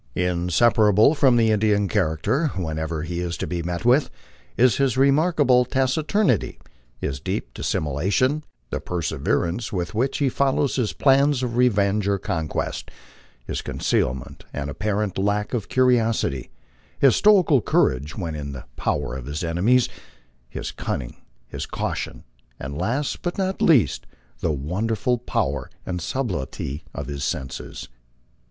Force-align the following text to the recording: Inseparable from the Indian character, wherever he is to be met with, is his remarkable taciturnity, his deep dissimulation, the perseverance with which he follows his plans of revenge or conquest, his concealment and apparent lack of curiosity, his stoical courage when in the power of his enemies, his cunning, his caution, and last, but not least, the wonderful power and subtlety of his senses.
Inseparable 0.15 1.13
from 1.13 1.35
the 1.35 1.51
Indian 1.51 1.87
character, 1.87 2.47
wherever 2.57 3.03
he 3.03 3.19
is 3.19 3.37
to 3.37 3.45
be 3.45 3.61
met 3.61 3.85
with, 3.85 4.09
is 4.57 4.77
his 4.77 4.97
remarkable 4.97 5.63
taciturnity, 5.63 6.57
his 6.97 7.19
deep 7.19 7.53
dissimulation, 7.53 8.43
the 8.71 8.79
perseverance 8.79 9.71
with 9.71 9.93
which 9.93 10.17
he 10.17 10.27
follows 10.27 10.77
his 10.77 10.91
plans 10.91 11.43
of 11.43 11.55
revenge 11.55 12.07
or 12.07 12.17
conquest, 12.17 12.89
his 13.45 13.61
concealment 13.61 14.43
and 14.51 14.71
apparent 14.71 15.19
lack 15.19 15.53
of 15.53 15.69
curiosity, 15.69 16.49
his 16.97 17.15
stoical 17.15 17.61
courage 17.61 18.17
when 18.17 18.33
in 18.33 18.53
the 18.53 18.65
power 18.75 19.15
of 19.15 19.27
his 19.27 19.43
enemies, 19.43 19.87
his 20.49 20.71
cunning, 20.71 21.17
his 21.47 21.67
caution, 21.67 22.23
and 22.59 22.75
last, 22.75 23.21
but 23.21 23.37
not 23.37 23.61
least, 23.61 24.07
the 24.39 24.51
wonderful 24.51 25.19
power 25.19 25.69
and 25.85 26.01
subtlety 26.01 26.83
of 26.91 27.05
his 27.05 27.23
senses. 27.23 27.87